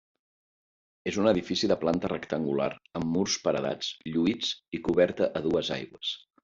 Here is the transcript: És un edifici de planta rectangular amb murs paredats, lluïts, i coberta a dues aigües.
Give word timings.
És 1.11 1.19
un 1.23 1.29
edifici 1.31 1.69
de 1.73 1.77
planta 1.83 2.11
rectangular 2.13 2.71
amb 3.01 3.15
murs 3.19 3.39
paredats, 3.47 3.95
lluïts, 4.15 4.53
i 4.79 4.85
coberta 4.91 5.35
a 5.41 5.49
dues 5.51 5.77
aigües. 5.83 6.21